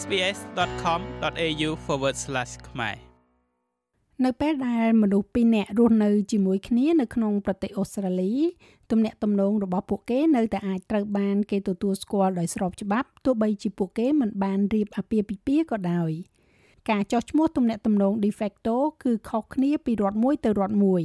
[0.00, 1.70] sbs.com.au/
[2.68, 2.96] ខ្មែរ
[4.24, 8.34] នៅពេលដែលមនុស្សពីរនាក់រស់នៅជាមួយគ្នានៅក្នុងប្រទេសអូស្ត្រាលី
[8.90, 16.10] ទំនាក់ទំនងរបស់ពួកគេនៅតែអាចត្រូវបានគេទទួលស្គាល់ដោយស្របច្បាប់ទោះបីជាពួកគេមិនបានរៀបអាពាហ៍ពិពាហ៍ក៏ដោយ
[16.90, 21.02] ការចោះឈ្មោះទំនាក់ទំនង de facto គឺខុសគ្នាពីរដ្ឋមួយទៅរដ្ឋមួយ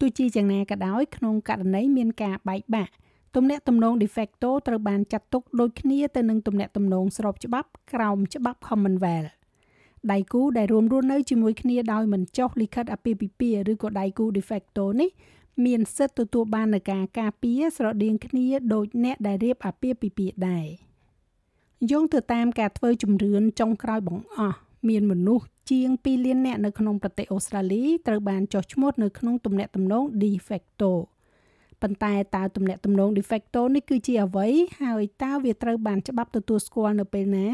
[0.00, 2.92] ទោះជាយ៉ាងណាក៏ដោយក្នុងករណីមានការបែកបាក់
[3.36, 9.32] ទំនាក់ទំនង de facto ត្រូវបានចាត់ទុកដូចគ្នាទៅនឹងទំនាក់ទំនងស្របច្បាប់ក្រោមច្បាប់ Commonwealth
[10.12, 15.10] ដៃគូដែលរួមរស់នៅជាមួយគ្នាដោយមិនចុះលិខិតអាពាហ៍ពិពាហ៍ឬក៏ដៃគូ de facto នេះ
[15.64, 20.66] មានសិទ្ធិទទួលបាននូវការការពារស្រដៀងគ្នាដូចអ្នកដែលរៀបអាពាហ៍ពិពាហ៍ដែរ
[21.90, 30.90] យោងទៅតាមការធ្វើជំរឿនចុងក្រោយបង្អស់មានមនុស្សជាង2លាននាក់នៅក្នុងប្រទេសអូស្ត្រាលីត្រូវបានចុះឈ្មោះនៅក្នុងទំនាក់ទំនង de facto
[31.82, 34.48] ប៉ុន្តែតើទំនាក់ទំនង de facto នេះគឺជាអ្វី
[34.82, 37.48] ហើយតើវាត្រូវបានច្បាប់ទទួលស្គាល់នៅពេលណា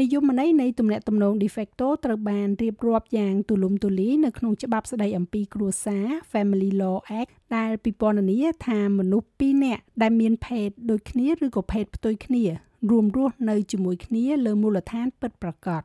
[0.00, 12.44] និយមន័យនៃទំនាក់ទំនង de facto ត្រូវបានរៀបរាប់យ៉ាងទូលំទូលាយនៅក្នុងច្បាប់ស្តីអំពីគ្រួសារ Family Law Act ដែលពិពណ៌នាថាមនុស្សពីរនាក់ដែលមានភេទដូចគ្នាឬក៏ភេទផ្ទុយគ្នា
[12.90, 15.82] រួមរស់នៅជាមួយគ្នាលើមូលដ្ឋានពិតប្រាកដ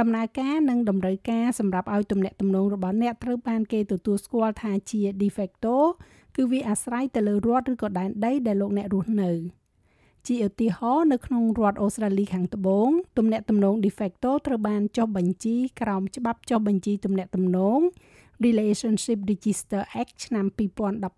[0.00, 5.76] ដំណើរការនិងតម្រូវការសម្រាប់ឲ្យទំនាក់ទំនងរបស់អ្នកត្រូវបានគេទទួលស្គាល់ថាជា de facto
[6.36, 9.32] គឺវាអាស្រ័យទៅលើរដ្ឋឬក៏ដែនដីដែលលោកអ្នករស់នៅ។
[10.26, 17.78] ជាឧទាហរណ៍នៅក្នុងរដ្ឋអូស្ត្រាលីខាងត្បូងទំនាក់ទំនង de facto ត្រូវបានចុះបញ្ជីក្រោមច្បាប់ចុះបញ្ជីទំនាក់ទំនង
[18.44, 20.46] Relationship Register Act ឆ្នាំ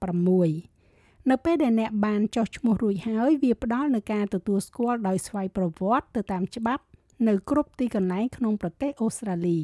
[0.09, 6.83] 2016នៅពេលដែលអ្នកបានចុះឈ្មោះរួចហើយវាផ្ដល់នូវការទទួលស្គាល់ដោយស្វ័យប្រវត្តិទៅតាមច្បាប់
[7.29, 9.61] នៅគ្រប់ទីកន្លែងក្នុងប្រទេសអូស្ត្រាលី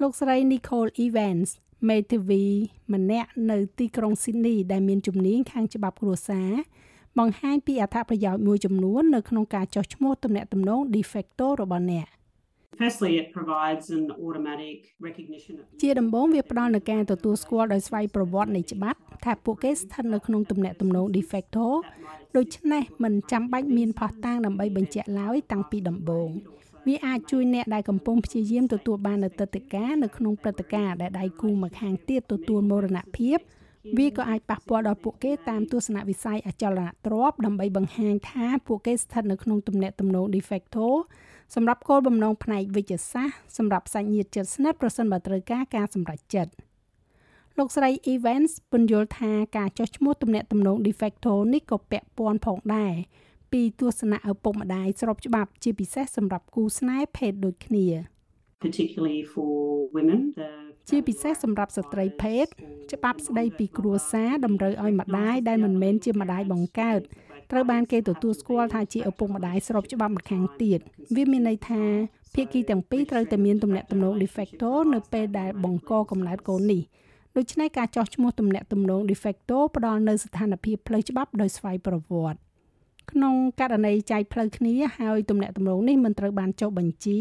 [0.00, 1.48] លោកស្រី Nicole Evans
[1.88, 2.44] មេធាវី
[2.94, 6.50] ម្នាក់នៅទីក្រុង Sydney ដែលមានជំនាញខាងច្បាប់គ្រួសារ
[7.18, 12.06] បង្ហាញពីអត្ថប្រយោជន៍មួយចំនួននៅក្នុងការចុះឈ្មោះទំនាក់ទំនង de facto របស់អ្នក
[12.80, 21.66] Firstly it provides an automatic recognition ជាដំបូងវាផ្ដល់នូវការទទួលស្គាល់ដោយស្វ័យប្រវត្តិនៃច្បាប់ថាពួកគេស្ថិតនៅក្នុងទំនាក់ទំនង de facto
[22.36, 26.30] ដូច្នេះមិនចាំបាច់មានផុសតាងដើម្បីបញ្ជាក់ឡើយតាំងពីដំបូង
[26.86, 33.38] វាអាចជួយអ្នកដែលកំពុងព្យាយាមទទួលបាននូវទឹកដីកានៅក្នុងព្រឹត្តិការណ៍ដែលដៃគូម្ខាងទៀតទទួលមរណភាព
[33.98, 40.86] វាក៏អាចប៉ះពាល់ដល់ពួកគេតាមទស្សនវិស័យអចលនទ្រព្យដើម្បីបង្ហាញថាពួកគេស្ថិតនៅក្នុងទំនាក់ទំនង de facto
[41.54, 46.52] សម្រាប់គោលបំណងផ្នែកវិទ្យាសាស្ត្រសម្រាប់សាច់ញាតិជិតស្និទ្ធប្រសិនបើត្រូវការការសម្រេចចិត្ត
[47.58, 52.94] លោកស្រី Evans ពន្យល់ថាការចុះឈ្មោះទំនាក់ទំនង de facto នេះក៏ពាក់ព័ន្ធផងដែរ
[53.54, 57.86] ពីទស្សនៈឪពុកម្ដាយស្របច្បាប់ជាពិសេសសម្រាប់គូស្នេហ៍ភេទដូចគ្នា
[58.64, 59.52] particularly for
[59.96, 60.50] women the
[60.88, 62.46] ជាពិសេសសម្រាប់ស្ត្រីភេទ
[62.92, 67.00] ច្បាប់ស្ដីពីគ្រួសារតម្រូវឲ្យម្ដាយដែលមិនមែនជាម្ដាយបង្កើត
[67.50, 70.78] ត្រូវបានគេទទួលស្គាល់ថាជាឪពុកម្ដាយស្របច្បាប់ម្ខាងទៀត
[71.16, 71.82] វាមានន័យថា
[72.34, 76.82] ភាគីទាំងពីរត្រូវតែមានទំនាក់ទំនង de facto នៅពេលដែលបង្កកំណើតកូននេះ
[77.36, 82.44] ដូច្នេះការចោះឈ្មោះទំនាក់ទំនង de facto ផ្ដល់នូវស្ថានភាពផ្លូវច្បាប់ដោយស្វ័យប្រវត្តិ
[83.10, 87.20] ក្នុងករណីចែកផ្លូវគ្នាហើយទំនាក់ទំនងនេះមិនត្រូវបានចុះបញ្ជី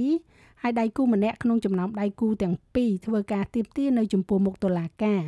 [0.62, 5.22] ហើយដៃគូម្នាក់ក្នុងចំណោមដៃគូទាំងពីរធ្វើការទៀមទានៅចំពោះមុខតុលាការ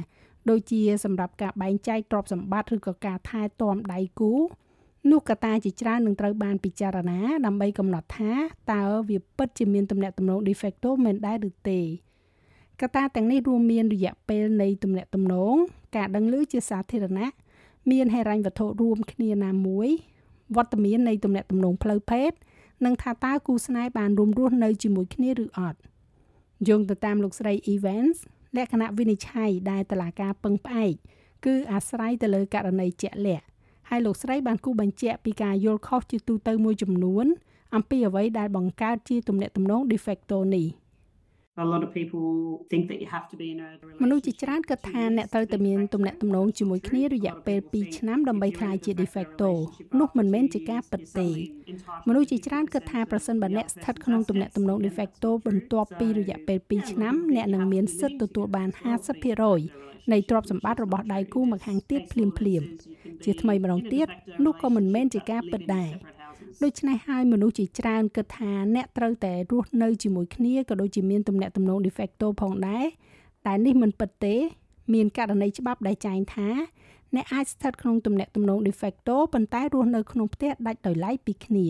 [0.50, 4.34] ដូចជាសម្រាប់ការបែងចែកទ្រព្យសម្បត្តិឬក៏ការថែទាំដៃគូ
[5.12, 8.34] នោះកត្តាជាច្រើននឹងត្រូវបានពិចារណាដើម្បីកំណត់ថា
[8.74, 11.80] តើវាពិតជាមានទំនាក់ទំនង de facto មែនដែរឬទេ
[12.82, 15.56] កត្តាទាំងនេះរួមមានរយៈពេលនៃទំនាក់ទំនង
[15.96, 17.28] ការដឹងឮជាសាធារណៈ
[17.92, 19.90] មានហិរញ្ញវត្ថុរួមគ្នាណាមួយ
[20.56, 22.32] វត្តមាននៃទំនាក់ទំនងផ្លូវភេទ
[22.86, 25.80] និងថាតើគូស្នេហ៍បានរួមរស់នៅជាមួយគ្នាឬអត់
[26.68, 28.18] យោងទៅតាមលោកស្រី Evans
[28.56, 30.94] លក្ខណៈវិនិច្ឆ័យដែលតឡាការពឹងផ្អែក
[31.46, 33.46] គឺអាស្រ័យទៅលើករណីជាក់លាក់
[33.90, 37.26] ហើយលោកស្រីបានគូបញ្ជាក់ពីការយល់ខុសជាទូទៅមួយចំនួន
[37.76, 40.68] អំពីអ្វីដែលបង្កើតជាទំនាក់ទំនង de facto នេះ
[41.64, 42.28] a lot of people
[42.72, 43.68] think that you have to be in a
[44.04, 49.50] មនុស្សជាច្រើនគិតថាអ្នកត្រូវតែមានទំនាក់ទំនងជាមួយគ្នារយៈពេល2ឆ្នាំដើម្បីក្លាយជា de facto
[50.00, 51.30] នោះមិនមែនជាការពិតទេ
[52.08, 58.70] មនុស្សជាច្រើនគិតថាប្រសិនបើអ្នកស្ថិតក្នុងទំនាក់ទំនង de facto បន្ទាប់ពីរយៈពេល2ឆ្នាំអ្នកនឹងមានសិទ្ធិទទួលបាន
[59.40, 62.26] 50%នៃទ្រព្យសម្បត្តិរបស់ដៃគូម្ខាងទៀតភ្លា
[62.62, 62.68] មៗ
[63.24, 64.08] ជាថ្មីម្ដងទៀត
[64.46, 65.92] នោះក៏មិនមែនជាការពិតដែរ
[66.64, 72.86] ដូច្នេះហើយមនុស្សជាច្រើនគិតថាអ្នកត្រូវតែរស់នៅជាមួយគ្នាក៏ដូចជាមានទំនាក់ទំនង de facto ផងដែរ
[73.46, 74.36] តែនេះមិនពិតទេ
[74.94, 76.50] មានករណីច្បាប់ដែលចែងថា
[77.16, 81.68] អ្នកអាចស្ថិតក្នុងទំនាក់ទំនង de facto ប៉ុន្តែរស់នៅក្នុងផ្ទះដាច់ដោយឡែកពីគ្នា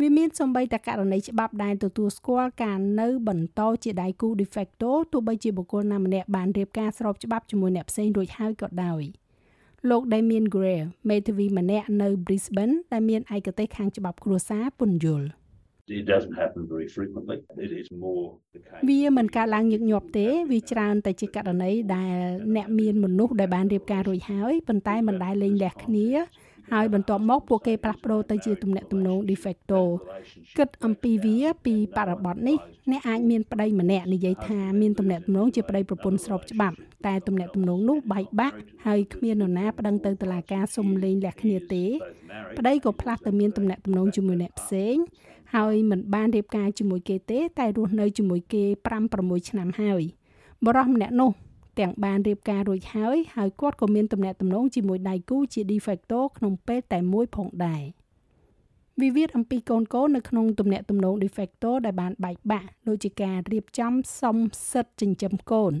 [0.00, 9.02] វាមានសម្បីតែករណីច្បាប់ដែលទទួលស្គាល់ការនៅបន្តជាដៃគូ de facto ទោះបីជាបុគ្គលណាម្នាក់បានរៀបការស្របច្បាប់ជាមួយអ្នកផ្សេងរួចហើយក៏ដោយ។
[9.88, 10.80] លោក Damien Gray
[11.10, 15.28] មេធាវីម្នាក់នៅ Brisbane ដែលមានឯកទេសខាងច្បាប់គ្រួសារពន្យល់
[16.00, 17.36] It doesn't happen very frequently.
[17.66, 18.24] It is more
[18.54, 18.82] the case.
[18.88, 22.16] វាមិនកើតឡើងញឹកញាប់ទេវាច្រើនតែជាករណីដែល
[22.56, 26.06] អ្នកមានមនុស្សដែលបានរៀបការរួចហើយប៉ុន្តែមិនដែលលែងលះគ្នា
[26.72, 29.80] ហើយបន្ទាប់មកពួកគេផ្លាស់ប្ដូរទៅជាទំនាក់ទំនង de facto
[30.58, 32.56] គិតអំពីវាពីបរិបទនេះ
[32.90, 36.76] អ្នកអាចមានប្តីម្នាក់និយាយថាមានទំនាក់ទំនងជាប្តីប្រពន្ធស្របច្បាប់
[37.06, 38.56] តែទំនាក់ទំនងនោះបែកបាក់
[38.86, 41.84] ហើយគ្មាននរណាប្តឹងទៅតុលាការសុំលែងលះគ្នាទេ
[42.58, 44.96] ប្តីក៏ផ្លាស់ទៅមានទំនាក់ទំនងជាមួយអ្នកផ្សេង
[45.54, 50.02] ហើយមិនបានរៀបការជាមួយគេទេ តែរស់នៅជាមួយគេ5 6ឆ្នាំហើយ
[50.66, 51.30] បរិះម្នាក់នោះ
[51.78, 57.82] ទាំងបានរៀបការរួចហើយហើយគាត់ក៏មានទំនាក់ទំនងជាមួយដៃគូជា de facto ក្នុងពេលតែមួយផងដែរ
[59.02, 64.36] វិវាទអំពីកូនកូននៅក្នុងទំនាក់ទំនង de facto ដែលបានបែកបាក់ដូចជាការរៀបចំសុំ
[64.72, 65.72] សិទ្ធិចិញ្ចឹមកូន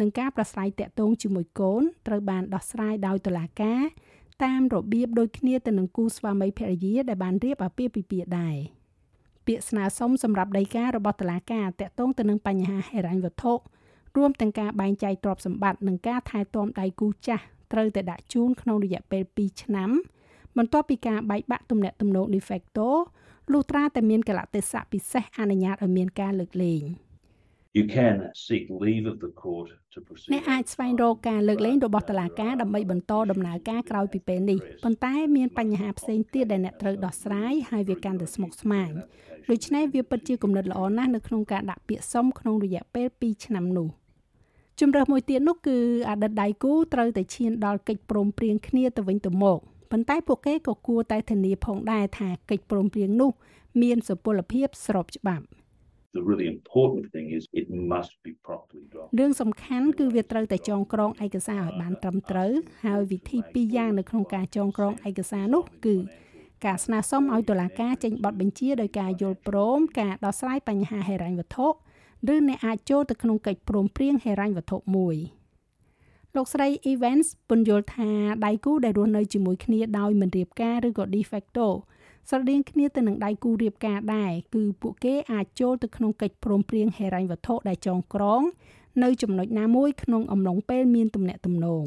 [0.00, 3.82] និងការប្រស្រ័យតាក់ទងជាមួយកូនត្រូវបានដោះស្រាយដោយតុលាការ
[4.44, 8.56] តាមរបៀបដូចគ្នាទៅនឹងគូស្វាមីភរិយាដែលបានរៀបអាពាហ៍ពិពាហ៍ដែរ
[9.46, 13.54] ពាក្យស្នើសុំសម្រាប់ដីការបស់តុលាការតាក់ទងទៅនឹងបញ្ហាហិរញ្ញវត្ថុ
[14.16, 19.90] រួមទាំងការបែងចែកទ្រព្យសម្បត្តិនិងការថែទាំដៃគូចាស់ត្រូវតែដាក់ជូនក្នុងរយៈពេល2ឆ្នាំ
[20.58, 22.88] បន្ទាប់ពីការបែកបាក់ទំនាក់ទំនង de facto
[23.52, 26.84] លុះត្រាតែមានកលៈទេសៈពិសេសអនុញ្ញាតឲ្យមានការលើកលែង
[27.80, 28.16] You can
[28.46, 30.30] seek leave of the court to proceed.
[30.32, 38.90] អ្នកអាចស្វែងរកការលើកលែងរបស់តុលាការដើម្បីបន្តដំណើរការក្រោយពីពេលនេះប៉ុន្តែមានបញ្ហាផ្សេងទៀតដែលអ្នកត្រូវដោះស្រាយហើយវាកាន់តែស្មុគស្មាញ
[39.50, 43.88] ដូច្នេះវាពិតជាគំនិតល្អណាស់នៅក្នុងការដាក់ពាក្យសុំក្នុងរយៈពេល2ឆ្នាំនោះ។
[44.80, 45.76] ជំរើសមួយទៀតនោះគឺ
[46.10, 49.58] អតីតដៃគូត្រូវតែឈានដល់កិច្ចព្រមព្រៀងគ្នាទៅវិញទៅមក
[49.90, 53.30] ប៉ុន្តែពួកគេក៏គួរតែធានាផងដែរថាកិច្ចព្រមព្រៀងនោះ
[53.82, 55.46] មានសុពលភាពស្របច្បាប់
[56.18, 59.08] The really important thing is it must be properly done.
[59.18, 62.52] រឿងសំខាន់គឺវាត្រូវតែចងក្រងឯកសារឲ្យបានត្រឹមត្រូវ
[62.84, 65.96] ហើយវិធីពីរយ៉ាងនៅក្នុងការចងក្រងឯកសារនោះគឺ
[66.66, 71.68] ការស្នើសុំឲ្យតុលាការចេញបទបញ្ជាដោយការយល់ព្រមការដោះស្រាយបញ្ហាហិរញ្ញវត្ថុ
[72.32, 75.16] ឬអ្នកអាចចូលទៅក្នុងកិច្ចព្រមព្រៀងហិរញ្ញវត្ថុមួយ
[76.34, 78.10] លោកស្រី Evans ពន្យល់ថា
[78.44, 81.66] ដៃគូដែលរស់នៅជាមួយគ្នាដោយមិនរៀបការឬក៏ de facto
[82.28, 88.42] ស្រដៀងគ្នាទៅនឹងដៃគូរៀបការដែរគឺពួកគេអាចចូលទៅក្នុងកិច្ចព្រមព្រៀងហិរញ្ញវត្ថុដែលចងក្រង
[89.02, 91.84] នៅចំណុចណាមួយក្នុងអំឡុងពេលមានទំនាក់ទំនង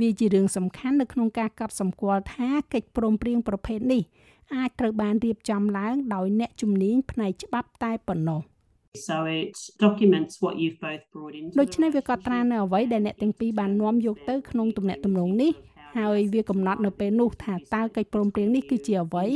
[0.00, 4.02] វាជារឿងសំខាន់នៅក្នុងការកត់សម្គាល់ថាកិច្ចព្រមព្រៀងប្រភេទនេះ
[4.54, 8.40] អាចត្រូវបានរៀបចំឡើងដោយអ្នកជំនាញផ្នែកច្បាប់តែប៉ុណ្ណោះ
[8.96, 15.52] So it documents what you've both brought into ដូច្នេះវាកត់ត្រានៅអ្វីដែលអ្នកទាំងពីរបាននាំយកទៅក្នុងទំនាក់ទំនងនេះ
[15.98, 19.26] ហើយវាកំណត់នៅពេលនោះថាតើកិច្ចព្រមព្រៀងនេះគឺជាអ្វី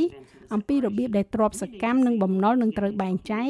[0.53, 3.49] អំពីរបៀបដែលទ្រព្យសកម្មនិងបំណុលនឹងត្រូវបែងចែក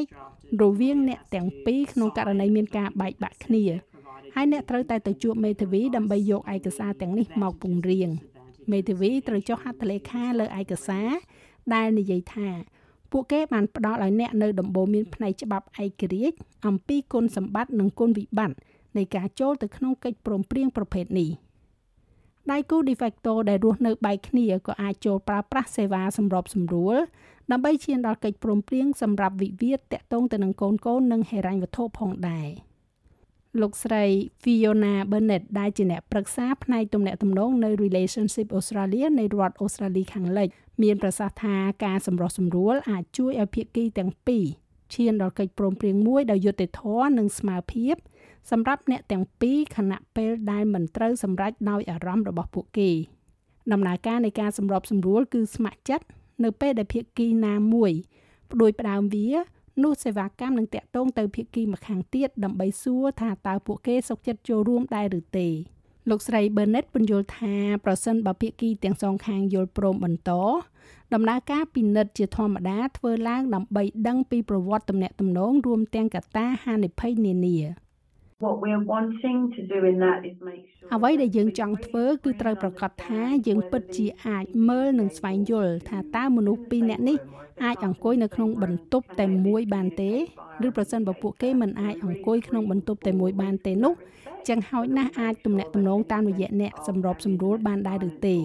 [0.62, 3.64] រវាងអ្នកទាំងពីរក្នុងករណីមានការបែកបាក់គ្នា
[4.34, 8.10] ហើយអ្នកត្រូវតែទៅជួបមេធាវីដើម្បីយកឯកសារទាំងនេះមកពង្រៀង
[8.72, 11.08] មេធាវីត្រូវចុះហត្ថលេខាលើឯកសារ
[11.74, 12.48] ដែលនិយាយថា
[13.12, 16.36] ពួកគេបានផ្ដល់ឲ្យអ្នកនៅដំបូន្មានផ្នែកច្បាប់ឯករាជ្យ
[16.66, 18.56] អំពីគុណសម្បត្តិនិងគុណវិបត្តិ
[18.96, 21.30] នៃការចូលទៅក្នុងកិច្ចព្រមព្រៀងប្រភេទនេះ
[22.50, 26.96] ដៃគូ de facto ដែលរស់នៅបែកគ្នាក៏អាចចូលប្រើប្រាស់សេវាសម្របសម្រួល
[27.50, 32.48] ដើម្បីឈានដល់កិច្ចព្រមព្រៀងសម្រាប់វិវាទតាក់ទងទៅនឹងកូនកូននិងហិរញ្ញវត្ថុផងដែរ
[33.62, 34.04] លោកស្រី
[34.42, 40.48] Fiona Burnett ដែលជាអ្នកប្រឹក្សាផ្នែកទំនាក់ទំនងនៅ Relationship Australia នៃរដ្ឋអូស្ត្រាលីខាងលិច
[40.82, 44.44] មានប្រសាសន៍ថាការសម្រុះសម្រួលអាចជួយឲ្យភាគីទាំងពីរ
[44.94, 47.94] ឈានដល់កិច្ចព្រមព្រៀងមួយដោយយុត្តិធម៌និងស្មារភាព
[48.50, 52.90] សម្រាប់អ្នកទាំងពីរខណៈពេលដែលមិនត្រូវសម្រេចដោយអារម្មណ៍របស់ពួកគេ
[53.72, 56.06] ដំណើរការនៃការសម្របសម្រួលគឺស្ម័គ្រចិត្ត
[56.44, 57.92] នៅពេលដែលភាគីណាមួយ
[58.52, 59.28] ផ្ដួចផ្ដើមវា
[59.82, 65.48] នោះសេវាកម្មនឹងតាក់ទងទៅភាគីម្ខាងទៀតដើម្បីសួរថាតើពួកគេសុខចិត្តចូលរួមដែរឬទេ
[66.10, 67.54] លោកស្រី Burnett ពន្យល់ថា
[67.84, 70.30] ប្រសិនបើភាគីទាំងសងខាងយល់ព្រមបន្ត
[71.14, 77.56] ដំណើរការពិនិត្យជាធម្មតាធ្វើឡើងដើម្បីដឹងពីប្រវត្តិទំនាក់ទំនងរួមទាំងកត្តាហានិភ័យនានា
[80.94, 87.18] អ្វីដែលយើងចង់ធ្វើគឺត្រូវប្រកាសថាយើងពិតជាអាចមើលនិងស្វែងយល់ថាតើមនុស្សពីរនាក់នេះ
[87.64, 90.12] អាចអង្គុយនៅក្នុងបន្ទប់តែមួយបានទេ
[90.66, 93.94] ឬប្រសិនបើពួកគេមិនអាចអង្គុយក្នុងបន្ទប់តែមួយបានទេនោះ
[94.48, 98.36] ចឹងហោចណាស់អាចទំនាក់ទំនងតាមរយៈអ្នកសម្របសម្រួលបានដែរឬទេ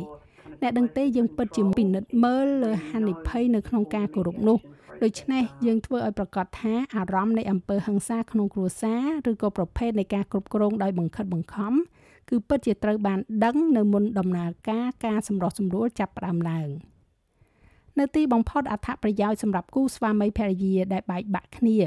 [0.62, 4.58] អ្នកដឹងទេយើងពិតជាពិនិត្យមើលលើហានិភ័យនៅក្នុងការគោរពនោះ
[5.04, 11.74] ដូច្នេះយើងធ្វើឲ្យប្រកាសថាអារម្មណ៍នៃអំពើហិង្សាក្នុងគ្រួសារឬក៏ប្រភេទនៃការគ្រប់គ្រងដោយបង្ខិតបង្ខំ
[12.30, 16.68] គឺពិតជាត្រូវបានដឹងនៅមុនដំណើរការការសម្រោះសម្រួលចាប់ផ្ដើមឡើង
[18.00, 21.78] នៅទីបំផុតអត្ថប្រយោជន៍សម្រាប់គូស្វាមីភរិយាដែលបែកបាក់គ្នា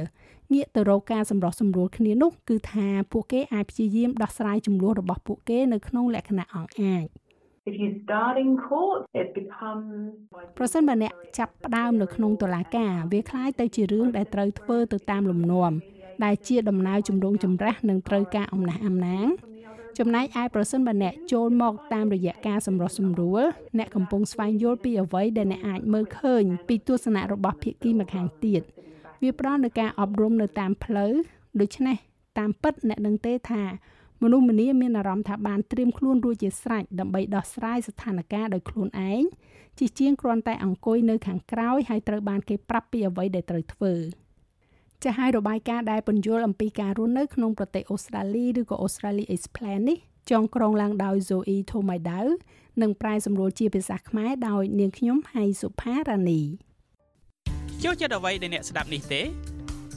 [0.53, 7.07] ងាកទៅរកការសម្រោះសម្រួលគ្នានោះគឺថាពួកគេអាចព្យាយាមដោះស្រាយចំនួនរបស់ពួកគេនៅក្នុងលក្ខណៈអង្អាច
[7.70, 9.90] If you start in court, it becomes
[10.58, 15.72] ប្រសិនបើអ្នកចាប់ផ្ដើមនៅក្នុងតុលាការវាคล้ายទៅជារឿងដែលត្រូវធ្វើទៅតាមលំនាំ
[16.26, 19.28] ដែលជាដំណើរជំរងចម្រាស់និងត្រូវការអំណះអំណាង
[20.00, 23.42] ចំណែកឯប្រសិនបើអ្នកចូលមកតាមរយៈការសម្រុះសម្រួល
[23.78, 28.62] អ្នកកំពុងស្វែងយល់ពីអ្វីដែលអ្នកអាចមើលឃើញពីទស្សនៈរបស់ភាគីម្ខាងទៀត
[29.22, 31.14] វាផ្ដល់នូវការអប់រំនៅតាមផ្លូវ
[31.62, 31.98] ដូច្នេះ
[32.38, 33.64] តាមពិតអ្នកនឹងទេថា
[34.25, 39.23] មនុស្សម្នាមានអារម្មណ៍ថាបានត្រៀមខ្លួនរួចជាស្រេចដើម្បីដោះស្រាយស្ថានភាពដោយខ្លួនឯង
[39.79, 43.95] ជាជាងគ្រាន់តែអង្គុយនៅខាងក្រោយហើយត្រូវបានគេប្រាប់ពីអ្វីដែលត្រូវធ្វើ
[45.03, 49.99] ចាស់ហើយរបាយការណ៍ដែលពន្យល់អំពីការរស់នៅក្នុងប្រទេសអូស្ត្រាលីឬក៏ Australia Explain នេះ
[50.31, 52.27] ចងក្រងឡើងដោយ Zoe Thomaidau
[52.83, 56.43] និងប្រែសម្រួលជាភាសាខ្មែរដោយនាងខ្ញុំហៃសុផារ៉ានី
[57.85, 59.23] ចូលចិត្តអ្វីដែលអ្នកស្ដាប់នេះទេ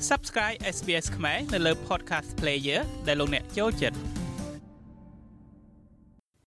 [0.09, 3.97] Subscribe SBS ខ្មែរនៅលើ Podcast Player ដែលលោកអ្នកចូលចិត្ត